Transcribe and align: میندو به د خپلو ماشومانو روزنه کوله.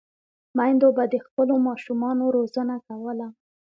میندو 0.57 0.89
به 0.97 1.03
د 1.13 1.15
خپلو 1.25 1.53
ماشومانو 1.67 2.25
روزنه 2.37 2.75
کوله. 2.87 3.27